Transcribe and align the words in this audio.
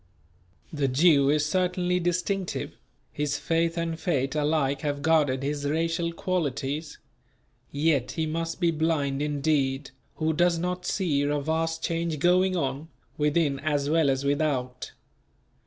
The 0.73 0.87
Jew 0.87 1.29
is 1.29 1.45
certainly 1.45 1.99
distinctive; 1.99 2.75
his 3.11 3.37
faith 3.37 3.77
and 3.77 3.99
fate 3.99 4.33
alike 4.33 4.81
have 4.81 5.03
guarded 5.03 5.43
his 5.43 5.63
racial 5.65 6.11
qualities; 6.11 6.97
yet 7.69 8.13
he 8.13 8.25
must 8.25 8.59
be 8.59 8.71
blind 8.71 9.21
indeed, 9.21 9.91
who 10.15 10.33
does 10.33 10.57
not 10.57 10.87
see 10.87 11.21
a 11.21 11.39
vast 11.39 11.83
change 11.83 12.17
going 12.17 12.55
on, 12.57 12.87
within 13.19 13.59
as 13.59 13.91
well 13.91 14.09
as 14.09 14.25
without. 14.25 14.93